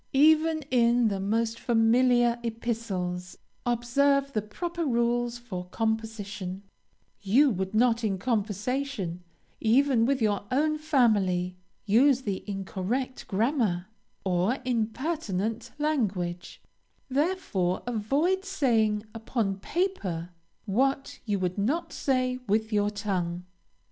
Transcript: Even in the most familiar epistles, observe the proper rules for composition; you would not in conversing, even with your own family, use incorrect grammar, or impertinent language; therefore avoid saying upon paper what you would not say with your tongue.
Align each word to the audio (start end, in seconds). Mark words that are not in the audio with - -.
Even 0.17 0.63
in 0.71 1.09
the 1.09 1.19
most 1.19 1.59
familiar 1.59 2.39
epistles, 2.41 3.37
observe 3.67 4.33
the 4.33 4.41
proper 4.41 4.83
rules 4.83 5.37
for 5.37 5.65
composition; 5.65 6.63
you 7.21 7.51
would 7.51 7.75
not 7.75 8.03
in 8.03 8.17
conversing, 8.17 9.21
even 9.59 10.03
with 10.07 10.19
your 10.19 10.41
own 10.51 10.79
family, 10.79 11.55
use 11.85 12.21
incorrect 12.23 13.27
grammar, 13.27 13.89
or 14.25 14.57
impertinent 14.65 15.69
language; 15.77 16.63
therefore 17.07 17.83
avoid 17.85 18.43
saying 18.43 19.03
upon 19.13 19.59
paper 19.59 20.31
what 20.65 21.19
you 21.25 21.37
would 21.37 21.59
not 21.59 21.93
say 21.93 22.39
with 22.47 22.73
your 22.73 22.89
tongue. 22.89 23.43